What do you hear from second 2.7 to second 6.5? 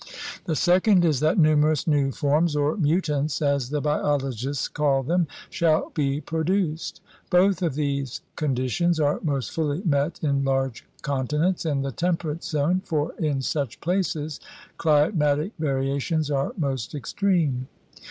mutants, as the biologists call them, shall be pro